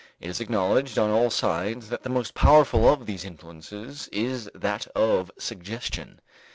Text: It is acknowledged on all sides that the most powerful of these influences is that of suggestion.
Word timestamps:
It 0.19 0.31
is 0.31 0.41
acknowledged 0.41 0.97
on 0.97 1.11
all 1.11 1.29
sides 1.29 1.89
that 1.89 2.01
the 2.01 2.09
most 2.09 2.33
powerful 2.33 2.89
of 2.91 3.05
these 3.05 3.23
influences 3.23 4.07
is 4.07 4.49
that 4.55 4.87
of 4.95 5.29
suggestion. 5.37 6.19